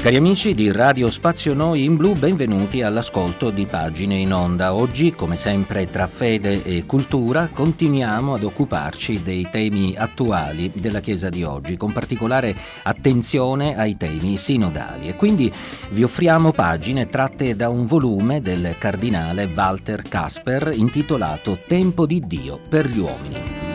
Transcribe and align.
Cari 0.00 0.14
amici 0.14 0.54
di 0.54 0.70
Radio 0.70 1.10
Spazio 1.10 1.54
Noi 1.54 1.82
in 1.82 1.96
Blu, 1.96 2.14
benvenuti 2.14 2.82
all'ascolto 2.82 3.50
di 3.50 3.66
Pagine 3.66 4.14
in 4.14 4.32
Onda. 4.32 4.72
Oggi, 4.72 5.12
come 5.12 5.34
sempre 5.34 5.90
tra 5.90 6.06
fede 6.06 6.62
e 6.62 6.86
cultura, 6.86 7.48
continuiamo 7.48 8.34
ad 8.34 8.44
occuparci 8.44 9.24
dei 9.24 9.48
temi 9.50 9.96
attuali 9.98 10.70
della 10.72 11.00
Chiesa 11.00 11.28
di 11.28 11.42
oggi, 11.42 11.76
con 11.76 11.92
particolare 11.92 12.54
attenzione 12.84 13.76
ai 13.76 13.96
temi 13.96 14.36
sinodali. 14.36 15.08
E 15.08 15.16
quindi 15.16 15.52
vi 15.90 16.04
offriamo 16.04 16.52
pagine 16.52 17.08
tratte 17.08 17.56
da 17.56 17.68
un 17.68 17.84
volume 17.84 18.40
del 18.40 18.76
cardinale 18.78 19.50
Walter 19.52 20.02
Kasper 20.02 20.74
intitolato 20.74 21.58
Tempo 21.66 22.06
di 22.06 22.22
Dio 22.24 22.60
per 22.68 22.86
gli 22.86 23.00
uomini. 23.00 23.67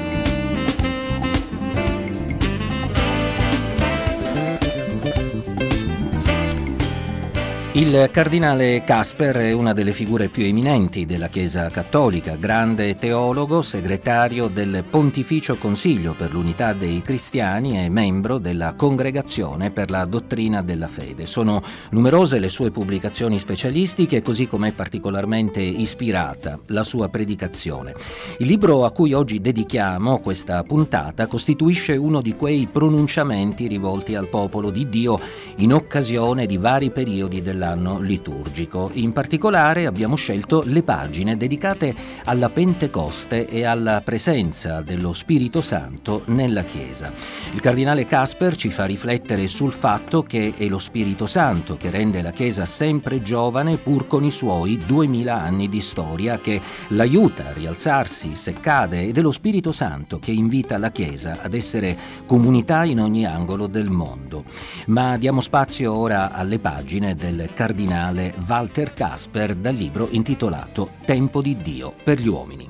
Il 7.76 8.10
cardinale 8.12 8.84
Casper 8.86 9.36
è 9.38 9.52
una 9.52 9.74
delle 9.74 9.94
figure 9.94 10.30
più 10.30 10.44
eminenti 10.44 11.08
della 11.08 11.28
Chiesa 11.28 11.72
cattolica, 11.72 12.36
grande 12.36 13.00
teologo, 13.00 13.64
segretario 13.64 14.48
del 14.48 14.84
Pontificio 14.88 15.56
Consiglio 15.56 16.14
per 16.16 16.32
l'Unità 16.32 16.74
dei 16.74 17.02
Cristiani 17.02 17.84
e 17.84 17.90
membro 17.90 18.38
della 18.38 18.76
Congregazione 18.76 19.72
per 19.72 19.90
la 19.90 20.06
Dottrina 20.06 20.62
della 20.62 20.88
Fede. 20.88 21.26
Sono 21.26 21.64
numerose 21.90 22.38
le 22.38 22.50
sue 22.50 22.70
pubblicazioni 22.70 23.40
specialistiche, 23.40 24.22
così 24.22 24.46
come 24.46 24.68
è 24.68 24.72
particolarmente 24.72 25.60
ispirata 25.60 26.60
la 26.68 26.84
sua 26.84 27.10
predicazione. 27.10 27.96
Il 28.38 28.46
libro 28.46 28.86
a 28.86 28.92
cui 28.92 29.14
oggi 29.14 29.42
dedichiamo 29.42 30.20
questa 30.20 30.62
puntata 30.62 31.26
costituisce 31.26 31.96
uno 31.96 32.22
di 32.22 32.36
quei 32.36 32.68
pronunciamenti 32.72 33.66
rivolti 33.66 34.14
al 34.14 34.30
popolo 34.30 34.70
di 34.70 34.88
Dio 34.88 35.20
in 35.58 35.74
occasione 35.74 36.46
di 36.46 36.58
vari 36.58 36.92
periodi 36.92 37.42
della 37.42 37.62
dell'anno 37.64 38.00
liturgico. 38.00 38.90
In 38.94 39.14
particolare 39.14 39.86
abbiamo 39.86 40.16
scelto 40.16 40.64
le 40.66 40.84
pagine 40.84 41.38
dedicate 41.38 41.96
alla 42.26 42.50
Pentecoste 42.50 43.48
e 43.48 43.64
alla 43.64 44.02
presenza 44.04 44.82
dello 44.82 45.14
Spirito 45.14 45.62
Santo 45.62 46.24
nella 46.28 46.64
Chiesa. 46.64 47.12
Il 47.54 47.62
cardinale 47.62 48.06
Casper 48.06 48.58
ci 48.58 48.70
fa 48.70 48.84
riflettere 48.86 49.48
sul 49.48 49.72
fatto 49.72 50.24
che 50.24 50.54
è 50.58 50.68
lo 50.68 50.78
Spirito 50.78 51.26
Santo 51.26 51.78
che 51.78 51.90
rende 51.90 52.22
la 52.22 52.32
Chiesa 52.32 52.66
sempre 52.66 53.22
giovane 53.22 53.78
pur 53.78 54.08
con 54.08 54.26
i 54.26 54.32
suoi 54.32 54.82
duemila 54.86 55.42
anni 55.42 55.70
di 55.70 55.80
storia 55.80 56.40
che 56.40 56.60
l'aiuta 56.90 57.48
a 57.48 57.54
rialzarsi 57.54 58.36
se 58.36 58.56
cade 58.60 59.04
ed 59.04 59.18
è 59.18 59.22
lo 59.22 59.32
Spirito 59.32 59.72
Santo 59.72 60.20
che 60.20 60.32
invita 60.32 60.78
la 60.78 60.92
Chiesa 60.92 61.38
ad 61.42 61.54
essere 61.54 61.96
comunità 62.26 62.84
in 62.84 63.00
ogni 63.00 63.26
angolo 63.26 63.68
del 63.68 63.90
mondo. 63.90 64.44
Ma 64.88 65.18
diamo 65.18 65.40
spazio 65.40 65.94
ora 65.94 66.34
alle 66.34 66.60
pagine 66.60 67.16
del 67.16 67.52
cardinale 67.54 68.34
Walter 68.48 68.94
Casper 68.94 69.56
dal 69.56 69.76
libro 69.76 70.08
intitolato 70.12 70.90
Tempo 71.06 71.42
di 71.42 71.56
Dio 71.56 71.94
per 72.04 72.20
gli 72.20 72.28
uomini. 72.28 72.70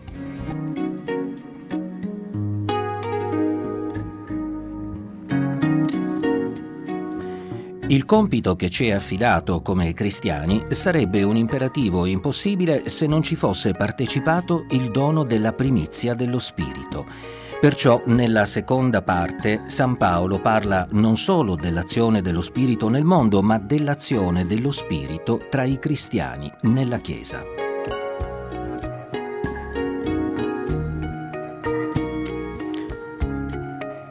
Il 7.87 8.05
compito 8.05 8.55
che 8.55 8.69
ci 8.69 8.87
è 8.87 8.91
affidato 8.91 9.61
come 9.61 9.93
cristiani 9.93 10.65
sarebbe 10.69 11.21
un 11.23 11.35
imperativo 11.35 12.05
impossibile 12.05 12.89
se 12.89 13.07
non 13.07 13.21
ci 13.21 13.35
fosse 13.35 13.73
partecipato 13.73 14.65
il 14.71 14.89
dono 14.89 15.23
della 15.23 15.53
primizia 15.53 16.13
dello 16.13 16.39
Spirito 16.39 17.05
Perciò 17.63 18.01
nella 18.07 18.43
seconda 18.43 19.01
parte 19.03 19.61
San 19.67 19.95
Paolo 19.95 20.41
parla 20.41 20.85
non 20.91 21.15
solo 21.15 21.55
dell'azione 21.55 22.21
dello 22.21 22.41
Spirito 22.41 22.89
nel 22.89 23.05
mondo, 23.05 23.41
ma 23.41 23.57
dell'azione 23.57 24.45
dello 24.45 24.69
Spirito 24.69 25.39
tra 25.49 25.63
i 25.63 25.79
cristiani 25.79 26.51
nella 26.63 26.97
Chiesa. 26.97 27.41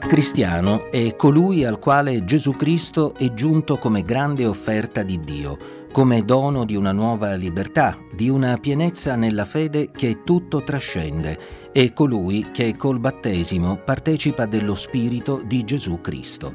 Cristiano 0.01 0.91
è 0.91 1.15
colui 1.15 1.67
al 1.67 1.79
quale 1.79 2.25
Gesù 2.25 2.53
Cristo 2.53 3.15
è 3.15 3.35
giunto 3.35 3.77
come 3.77 4.03
grande 4.03 4.47
offerta 4.47 5.03
di 5.03 5.21
Dio, 5.21 5.59
come 5.93 6.25
dono 6.25 6.65
di 6.65 6.75
una 6.75 6.93
nuova 6.93 7.35
libertà, 7.35 7.99
di 8.15 8.31
una 8.31 8.57
pienezza 8.57 9.15
nella 9.15 9.45
fede 9.45 9.91
che 9.91 10.23
tutto 10.23 10.63
trascende 10.63 11.62
è 11.73 11.95
colui 11.95 12.51
che 12.53 12.77
col 12.77 13.01
battesimo 13.01 13.77
partecipa 13.77 14.45
dello 14.45 14.75
Spirito 14.75 15.43
di 15.43 15.65
Gesù 15.65 16.03
Cristo. 16.03 16.53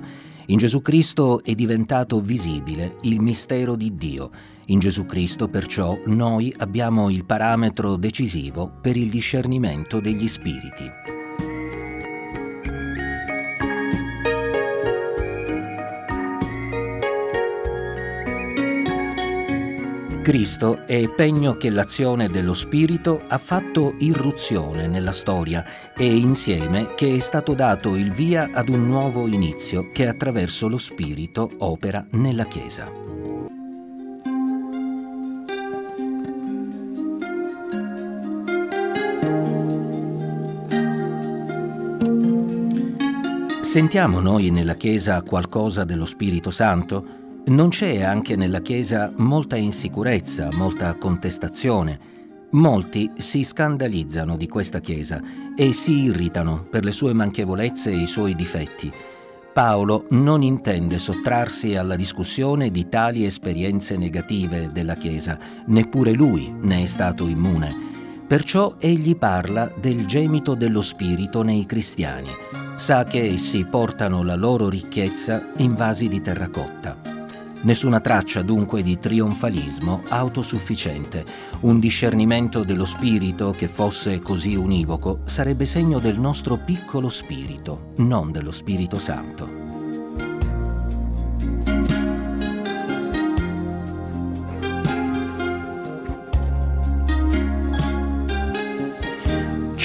In 0.48 0.60
Gesù 0.60 0.82
Cristo 0.84 1.44
è 1.44 1.56
diventato 1.56 2.22
visibile 2.22 2.98
il 3.02 3.20
mistero 3.20 3.76
di 3.76 3.96
Dio. 3.96 4.30
In 4.68 4.78
Gesù 4.78 5.06
Cristo 5.06 5.48
perciò 5.50 6.00
noi 6.06 6.54
abbiamo 6.58 7.10
il 7.10 7.26
parametro 7.26 7.96
decisivo 7.96 8.72
per 8.80 8.96
il 8.96 9.10
discernimento 9.10 10.00
degli 10.00 10.28
spiriti. 10.28 11.17
Cristo 20.28 20.86
è 20.86 21.08
pegno 21.08 21.56
che 21.56 21.70
l'azione 21.70 22.28
dello 22.28 22.54
Spirito 22.54 23.22
ha 23.30 23.38
fatto 23.38 23.96
irruzione 24.00 24.86
nella 24.86 25.14
storia 25.14 25.64
e 25.96 26.18
insieme 26.18 26.96
che 26.96 27.16
è 27.16 27.20
stato 27.20 27.54
dato 27.54 27.96
il 27.96 28.12
via 28.12 28.50
ad 28.52 28.68
un 28.68 28.88
nuovo 28.88 29.26
inizio 29.28 29.90
che 29.90 30.06
attraverso 30.06 30.68
lo 30.68 30.78
Spirito 30.78 31.50
opera 31.60 32.06
nella 32.12 32.44
Chiesa. 32.44 32.92
Sentiamo 43.62 44.20
noi 44.20 44.50
nella 44.50 44.74
Chiesa 44.74 45.22
qualcosa 45.22 45.86
dello 45.86 46.06
Spirito 46.06 46.52
Santo? 46.52 47.27
Non 47.48 47.70
c'è 47.70 48.02
anche 48.04 48.36
nella 48.36 48.60
Chiesa 48.60 49.10
molta 49.16 49.56
insicurezza, 49.56 50.50
molta 50.52 50.94
contestazione. 50.96 51.98
Molti 52.52 53.10
si 53.16 53.46
scandalizzano 53.46 54.36
di 54.36 54.50
questa 54.50 54.82
Chiesa 54.82 55.22
e 55.56 55.72
si 55.72 56.04
irritano 56.04 56.68
per 56.70 56.84
le 56.84 56.92
sue 56.92 57.14
manchevolezze 57.14 57.90
e 57.90 58.02
i 58.02 58.06
suoi 58.06 58.36
difetti. 58.36 58.92
Paolo 59.54 60.08
non 60.10 60.42
intende 60.42 60.98
sottrarsi 60.98 61.78
alla 61.78 61.96
discussione 61.96 62.70
di 62.70 62.90
tali 62.90 63.24
esperienze 63.24 63.96
negative 63.96 64.70
della 64.74 64.96
Chiesa, 64.96 65.40
neppure 65.68 66.12
lui 66.12 66.54
ne 66.60 66.84
è 66.84 66.86
stato 66.86 67.28
immune. 67.28 67.74
Perciò 68.28 68.76
egli 68.78 69.16
parla 69.16 69.72
del 69.80 70.06
gemito 70.06 70.54
dello 70.54 70.82
Spirito 70.82 71.44
nei 71.44 71.66
cristiani. 71.66 72.30
Sa 72.76 73.06
che 73.06 73.24
essi 73.24 73.66
portano 73.66 74.22
la 74.22 74.36
loro 74.36 74.68
ricchezza 74.68 75.54
in 75.60 75.76
vasi 75.76 76.10
di 76.10 76.22
terracotta. 76.22 77.16
Nessuna 77.68 78.00
traccia 78.00 78.44
dunque 78.44 78.82
di 78.82 78.98
trionfalismo 78.98 80.04
autosufficiente. 80.08 81.26
Un 81.64 81.82
discernimento 81.82 82.64
dello 82.64 82.86
spirito 82.86 83.52
che 83.52 83.68
fosse 83.68 84.22
così 84.22 84.56
univoco 84.56 85.20
sarebbe 85.26 85.66
segno 85.66 86.00
del 86.00 86.18
nostro 86.18 86.56
piccolo 86.56 87.10
spirito, 87.10 87.92
non 87.98 88.32
dello 88.32 88.52
Spirito 88.52 89.00
Santo. 89.00 89.67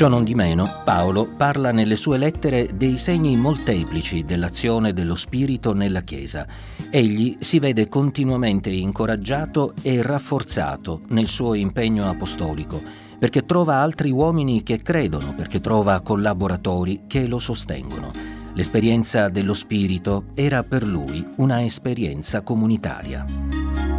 Ciò 0.02 0.08
non 0.08 0.24
di 0.24 0.34
meno, 0.34 0.80
Paolo 0.82 1.28
parla 1.28 1.70
nelle 1.70 1.94
sue 1.94 2.18
lettere 2.18 2.70
dei 2.74 2.96
segni 2.96 3.36
molteplici 3.36 4.24
dell'azione 4.24 4.92
dello 4.92 5.14
Spirito 5.14 5.72
nella 5.74 6.00
Chiesa. 6.00 6.44
Egli 6.90 7.36
si 7.38 7.60
vede 7.60 7.88
continuamente 7.88 8.68
incoraggiato 8.68 9.74
e 9.80 10.02
rafforzato 10.02 11.02
nel 11.10 11.28
suo 11.28 11.54
impegno 11.54 12.08
apostolico, 12.08 12.82
perché 13.16 13.42
trova 13.42 13.76
altri 13.76 14.10
uomini 14.10 14.64
che 14.64 14.82
credono, 14.82 15.36
perché 15.36 15.60
trova 15.60 16.00
collaboratori 16.00 17.02
che 17.06 17.28
lo 17.28 17.38
sostengono. 17.38 18.10
L'esperienza 18.54 19.28
dello 19.28 19.54
Spirito 19.54 20.24
era 20.34 20.64
per 20.64 20.82
lui 20.82 21.24
una 21.36 21.62
esperienza 21.62 22.42
comunitaria. 22.42 23.91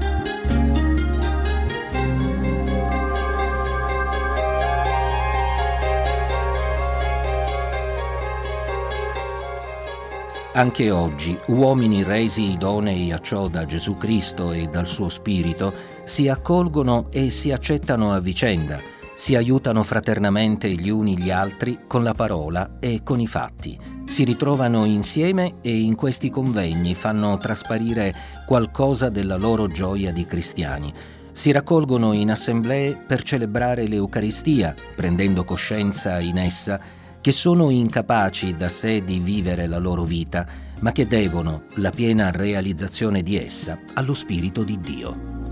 Anche 10.55 10.91
oggi 10.91 11.35
uomini 11.47 12.03
resi 12.03 12.51
idonei 12.51 13.11
a 13.11 13.17
ciò 13.17 13.47
da 13.47 13.65
Gesù 13.65 13.97
Cristo 13.97 14.51
e 14.51 14.67
dal 14.67 14.85
suo 14.85 15.09
Spirito 15.09 15.73
si 16.03 16.27
accolgono 16.27 17.07
e 17.09 17.31
si 17.31 17.51
accettano 17.51 18.13
a 18.13 18.19
vicenda, 18.19 18.79
si 19.15 19.35
aiutano 19.35 19.81
fraternamente 19.81 20.69
gli 20.69 20.89
uni 20.89 21.17
gli 21.17 21.31
altri 21.31 21.79
con 21.87 22.03
la 22.03 22.13
parola 22.13 22.77
e 22.79 23.01
con 23.03 23.19
i 23.19 23.25
fatti. 23.25 23.79
Si 24.05 24.23
ritrovano 24.23 24.85
insieme 24.85 25.55
e 25.61 25.75
in 25.75 25.95
questi 25.95 26.29
convegni 26.29 26.93
fanno 26.93 27.35
trasparire 27.39 28.13
qualcosa 28.45 29.09
della 29.09 29.37
loro 29.37 29.65
gioia 29.65 30.11
di 30.11 30.27
cristiani. 30.27 30.93
Si 31.31 31.51
raccolgono 31.51 32.13
in 32.13 32.29
assemblee 32.29 32.95
per 32.95 33.23
celebrare 33.23 33.87
l'Eucaristia, 33.87 34.75
prendendo 34.95 35.43
coscienza 35.43 36.19
in 36.19 36.37
essa 36.37 37.01
che 37.23 37.31
sono 37.31 37.69
incapaci 37.69 38.57
da 38.57 38.67
sé 38.67 39.01
di 39.01 39.19
vivere 39.19 39.65
la 39.65 39.77
loro 39.77 40.03
vita, 40.03 40.45
ma 40.81 40.91
che 40.91 41.07
devono 41.07 41.67
la 41.75 41.89
piena 41.89 42.31
realizzazione 42.31 43.23
di 43.23 43.37
essa 43.37 43.79
allo 43.93 44.13
Spirito 44.13 44.61
di 44.65 44.77
Dio. 44.77 45.42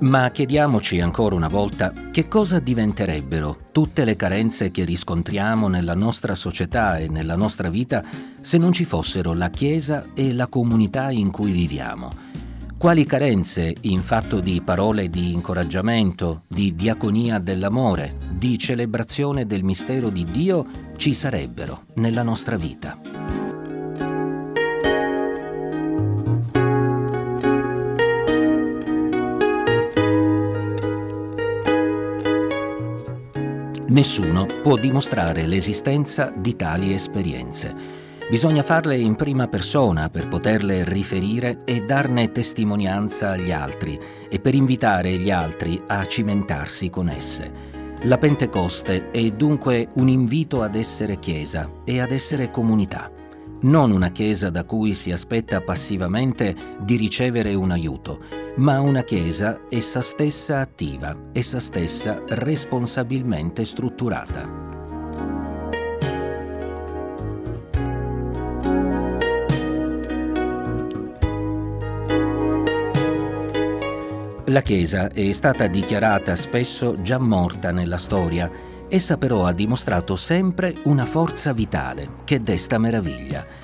Ma 0.00 0.30
chiediamoci 0.30 0.98
ancora 1.00 1.34
una 1.34 1.48
volta 1.48 1.92
che 2.10 2.26
cosa 2.26 2.58
diventerebbero 2.58 3.68
tutte 3.70 4.06
le 4.06 4.16
carenze 4.16 4.70
che 4.70 4.84
riscontriamo 4.84 5.68
nella 5.68 5.94
nostra 5.94 6.34
società 6.34 6.96
e 6.96 7.08
nella 7.08 7.36
nostra 7.36 7.68
vita 7.68 8.02
se 8.40 8.56
non 8.56 8.72
ci 8.72 8.86
fossero 8.86 9.34
la 9.34 9.50
Chiesa 9.50 10.06
e 10.14 10.32
la 10.32 10.46
comunità 10.46 11.10
in 11.10 11.30
cui 11.30 11.52
viviamo. 11.52 12.28
Quali 12.78 13.04
carenze 13.04 13.74
in 13.82 14.00
fatto 14.00 14.40
di 14.40 14.62
parole 14.64 15.10
di 15.10 15.34
incoraggiamento, 15.34 16.44
di 16.48 16.74
diaconia 16.74 17.38
dell'amore, 17.38 18.16
di 18.32 18.56
celebrazione 18.56 19.44
del 19.44 19.62
mistero 19.62 20.08
di 20.08 20.24
Dio 20.24 20.66
ci 20.96 21.12
sarebbero 21.12 21.84
nella 21.96 22.22
nostra 22.22 22.56
vita? 22.56 23.39
Nessuno 33.90 34.46
può 34.62 34.76
dimostrare 34.76 35.46
l'esistenza 35.46 36.32
di 36.36 36.54
tali 36.54 36.94
esperienze. 36.94 37.74
Bisogna 38.30 38.62
farle 38.62 38.96
in 38.96 39.16
prima 39.16 39.48
persona 39.48 40.08
per 40.08 40.28
poterle 40.28 40.84
riferire 40.84 41.62
e 41.64 41.80
darne 41.80 42.30
testimonianza 42.30 43.30
agli 43.30 43.50
altri 43.50 43.98
e 44.28 44.38
per 44.38 44.54
invitare 44.54 45.16
gli 45.18 45.32
altri 45.32 45.82
a 45.88 46.06
cimentarsi 46.06 46.88
con 46.88 47.08
esse. 47.08 47.50
La 48.02 48.16
Pentecoste 48.16 49.10
è 49.10 49.28
dunque 49.30 49.88
un 49.94 50.08
invito 50.08 50.62
ad 50.62 50.76
essere 50.76 51.18
Chiesa 51.18 51.68
e 51.84 52.00
ad 52.00 52.12
essere 52.12 52.48
comunità 52.48 53.10
non 53.62 53.90
una 53.90 54.10
Chiesa 54.10 54.48
da 54.48 54.64
cui 54.64 54.94
si 54.94 55.12
aspetta 55.12 55.60
passivamente 55.60 56.54
di 56.80 56.96
ricevere 56.96 57.52
un 57.52 57.70
aiuto, 57.70 58.20
ma 58.56 58.80
una 58.80 59.02
Chiesa 59.02 59.60
essa 59.68 60.00
stessa 60.00 60.60
attiva, 60.60 61.16
essa 61.32 61.60
stessa 61.60 62.22
responsabilmente 62.28 63.64
strutturata. 63.64 64.58
La 74.46 74.62
Chiesa 74.62 75.08
è 75.08 75.32
stata 75.32 75.66
dichiarata 75.68 76.34
spesso 76.34 77.00
già 77.02 77.18
morta 77.18 77.70
nella 77.70 77.98
storia 77.98 78.68
Essa 78.92 79.16
però 79.16 79.44
ha 79.44 79.52
dimostrato 79.52 80.16
sempre 80.16 80.74
una 80.82 81.06
forza 81.06 81.52
vitale 81.52 82.08
che 82.24 82.42
desta 82.42 82.76
meraviglia. 82.76 83.59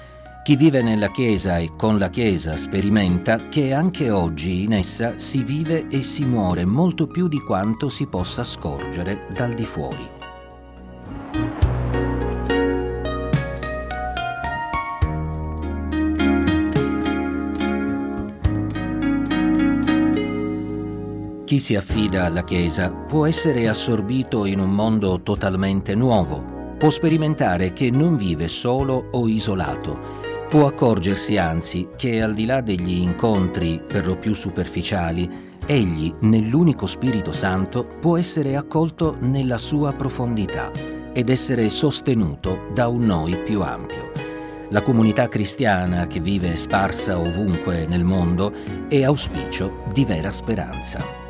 Chi 0.46 0.54
vive 0.54 0.80
nella 0.80 1.08
Chiesa 1.08 1.58
e 1.58 1.72
con 1.76 1.98
la 1.98 2.08
Chiesa 2.08 2.56
sperimenta 2.56 3.48
che 3.48 3.72
anche 3.72 4.10
oggi 4.10 4.62
in 4.62 4.74
essa 4.74 5.18
si 5.18 5.42
vive 5.42 5.88
e 5.88 6.04
si 6.04 6.24
muore 6.24 6.64
molto 6.64 7.08
più 7.08 7.26
di 7.26 7.40
quanto 7.40 7.88
si 7.88 8.06
possa 8.06 8.44
scorgere 8.44 9.26
dal 9.34 9.54
di 9.54 9.64
fuori. 9.64 10.08
Chi 21.44 21.58
si 21.58 21.74
affida 21.74 22.26
alla 22.26 22.44
Chiesa 22.44 22.92
può 22.92 23.26
essere 23.26 23.66
assorbito 23.66 24.44
in 24.44 24.60
un 24.60 24.70
mondo 24.70 25.20
totalmente 25.22 25.96
nuovo, 25.96 26.74
può 26.78 26.90
sperimentare 26.90 27.72
che 27.72 27.90
non 27.90 28.16
vive 28.16 28.46
solo 28.46 29.08
o 29.10 29.26
isolato, 29.26 30.15
può 30.48 30.66
accorgersi 30.66 31.36
anzi 31.36 31.88
che 31.96 32.22
al 32.22 32.32
di 32.34 32.46
là 32.46 32.60
degli 32.60 33.00
incontri 33.00 33.82
per 33.84 34.06
lo 34.06 34.16
più 34.16 34.32
superficiali, 34.32 35.28
egli 35.66 36.12
nell'unico 36.20 36.86
Spirito 36.86 37.32
Santo 37.32 37.84
può 37.84 38.16
essere 38.16 38.56
accolto 38.56 39.16
nella 39.20 39.58
sua 39.58 39.92
profondità 39.92 40.70
ed 41.12 41.30
essere 41.30 41.68
sostenuto 41.68 42.68
da 42.72 42.86
un 42.88 43.06
noi 43.06 43.36
più 43.38 43.62
ampio. 43.62 44.12
La 44.70 44.82
comunità 44.82 45.28
cristiana 45.28 46.06
che 46.06 46.20
vive 46.20 46.56
sparsa 46.56 47.18
ovunque 47.18 47.86
nel 47.86 48.04
mondo 48.04 48.52
è 48.88 49.02
auspicio 49.02 49.84
di 49.92 50.04
vera 50.04 50.30
speranza. 50.30 51.25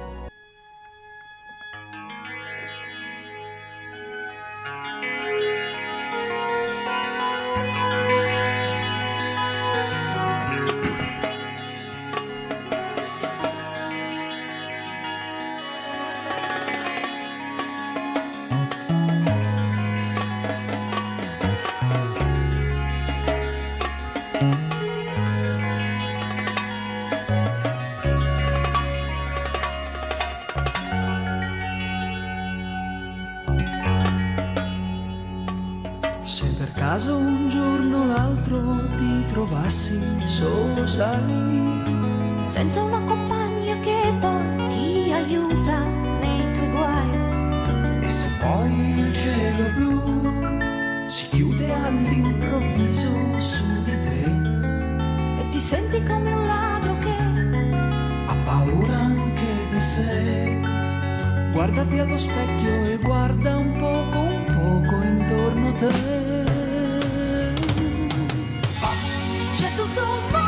Ti 39.67 39.73
trovassi 39.73 40.01
solo, 40.25 40.87
sai, 40.87 42.45
senza 42.45 42.83
una 42.83 43.01
compagna 43.01 43.75
che 43.81 44.15
ti 44.69 45.13
aiuta 45.13 45.81
nei 46.21 46.53
tuoi 46.53 46.71
guai. 46.71 48.05
E 48.05 48.09
se 48.09 48.29
poi 48.41 48.99
il 48.99 49.13
cielo 49.13 49.73
blu 49.75 51.09
si 51.09 51.29
chiude 51.29 51.73
all'improvviso 51.73 53.41
su 53.41 53.65
di 53.83 54.01
te 54.03 55.41
e 55.41 55.49
ti 55.51 55.59
senti 55.59 56.03
come 56.05 56.33
un 56.33 56.47
ladro 56.47 56.97
che 56.99 57.17
ha 58.27 58.35
paura 58.45 58.95
anche 58.95 59.47
di 59.73 59.81
sé. 59.81 60.61
Guardati 61.53 61.99
allo 61.99 62.19
specchio 62.19 62.85
e 62.85 62.99
guarda 62.99 63.57
un 63.57 63.73
poco, 63.79 64.19
un 64.19 64.45
poco 64.47 65.03
intorno 65.03 65.69
a 65.69 65.73
te. 65.73 66.16
Nel 69.97 70.46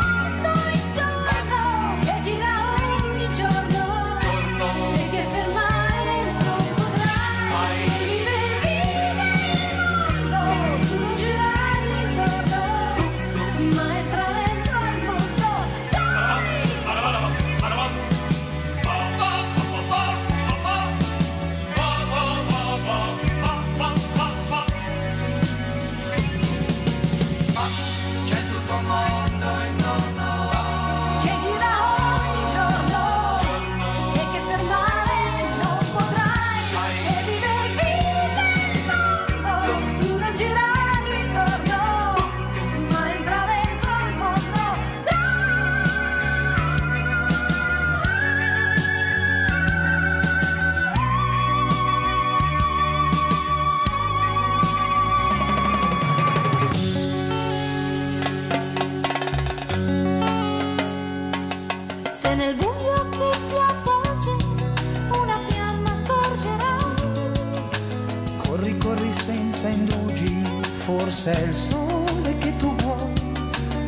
Corri, 68.59 68.77
corri 68.79 69.13
senza 69.13 69.69
indugi, 69.69 70.43
forse 70.63 71.31
è 71.31 71.47
il 71.47 71.55
sole 71.55 72.37
che 72.39 72.57
tu 72.57 72.75
vuoi. 72.75 73.13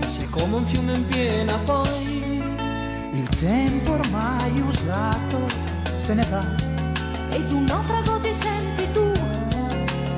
Sei 0.06 0.28
come 0.28 0.58
un 0.58 0.64
fiume 0.64 0.92
in 0.92 1.04
piena 1.06 1.58
poi. 1.64 2.54
Il 3.10 3.28
tempo 3.30 3.94
ormai 3.94 4.60
usato 4.60 5.48
se 5.96 6.14
ne 6.14 6.24
va. 6.30 6.54
Ed 7.30 7.50
un 7.50 7.64
naufrago 7.64 8.20
ti 8.20 8.32
senti 8.32 8.86
tu. 8.92 9.10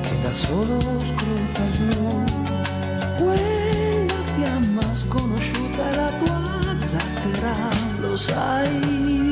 Che 0.03 0.21
da 0.21 0.33
solo 0.33 0.79
scruta 1.01 1.63
il 1.71 1.79
blu. 1.87 2.25
Quella 3.17 4.23
fiamma 4.35 4.95
sconosciuta 4.95 5.89
è 5.89 5.95
la 5.95 6.13
tua 6.19 6.77
zattera, 6.85 7.55
lo 8.01 8.17
sai. 8.19 9.32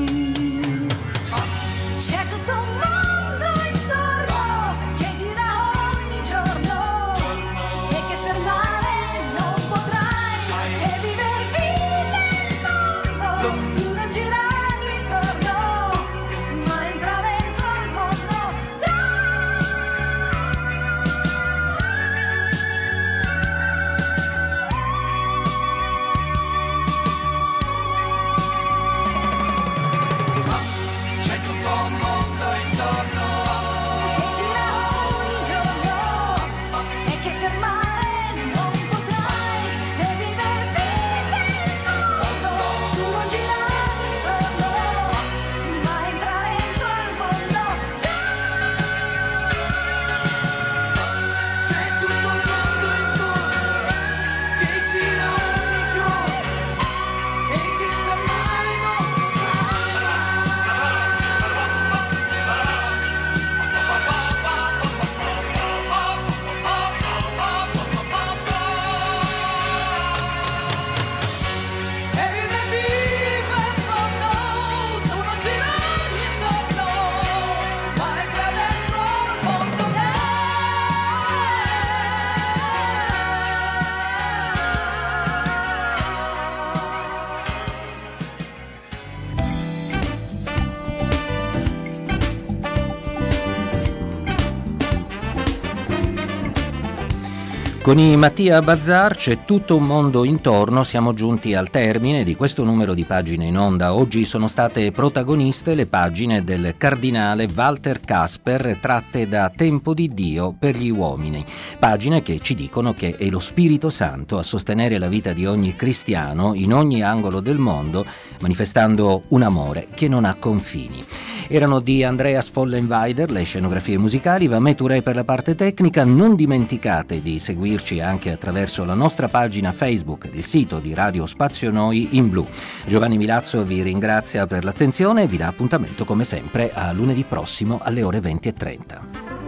Con 97.90 97.98
i 97.98 98.16
Mattia 98.16 98.62
Bazzar 98.62 99.16
c'è 99.16 99.42
tutto 99.42 99.74
un 99.74 99.82
mondo 99.82 100.24
intorno, 100.24 100.84
siamo 100.84 101.12
giunti 101.12 101.54
al 101.54 101.70
termine 101.70 102.22
di 102.22 102.36
questo 102.36 102.62
numero 102.62 102.94
di 102.94 103.02
pagine 103.02 103.46
in 103.46 103.58
onda. 103.58 103.94
Oggi 103.94 104.24
sono 104.24 104.46
state 104.46 104.92
protagoniste 104.92 105.74
le 105.74 105.86
pagine 105.86 106.44
del 106.44 106.76
cardinale 106.78 107.48
Walter 107.52 107.98
Casper 107.98 108.78
tratte 108.80 109.26
da 109.26 109.50
Tempo 109.52 109.92
di 109.92 110.06
Dio 110.14 110.54
per 110.56 110.76
gli 110.76 110.88
uomini. 110.88 111.44
Pagine 111.80 112.22
che 112.22 112.38
ci 112.38 112.54
dicono 112.54 112.94
che 112.94 113.16
è 113.18 113.28
lo 113.28 113.40
Spirito 113.40 113.90
Santo 113.90 114.38
a 114.38 114.44
sostenere 114.44 114.96
la 114.98 115.08
vita 115.08 115.32
di 115.32 115.44
ogni 115.44 115.74
cristiano 115.74 116.54
in 116.54 116.72
ogni 116.72 117.02
angolo 117.02 117.40
del 117.40 117.58
mondo, 117.58 118.06
manifestando 118.38 119.24
un 119.30 119.42
amore 119.42 119.88
che 119.92 120.06
non 120.06 120.24
ha 120.24 120.34
confini. 120.34 121.04
Erano 121.48 121.80
di 121.80 122.04
Andreas 122.04 122.48
Follenweider 122.48 123.30
le 123.30 123.42
scenografie 123.42 123.98
musicali, 123.98 124.46
Vamet 124.46 124.76
Touré 124.76 125.02
per 125.02 125.14
la 125.14 125.24
parte 125.24 125.54
tecnica. 125.54 126.04
Non 126.04 126.34
dimenticate 126.34 127.22
di 127.22 127.38
seguirci 127.38 128.00
anche 128.00 128.30
attraverso 128.30 128.84
la 128.84 128.94
nostra 128.94 129.28
pagina 129.28 129.72
Facebook 129.72 130.26
ed 130.26 130.34
il 130.34 130.44
sito 130.44 130.78
di 130.78 130.94
Radio 130.94 131.26
Spazio 131.26 131.70
Noi 131.70 132.16
in 132.16 132.28
blu. 132.28 132.46
Giovanni 132.86 133.18
Milazzo 133.18 133.64
vi 133.64 133.82
ringrazia 133.82 134.46
per 134.46 134.64
l'attenzione 134.64 135.22
e 135.22 135.26
vi 135.26 135.36
dà 135.36 135.48
appuntamento 135.48 136.04
come 136.04 136.24
sempre 136.24 136.70
a 136.72 136.92
lunedì 136.92 137.24
prossimo 137.24 137.80
alle 137.82 138.02
ore 138.02 138.20
20.30. 138.20 139.39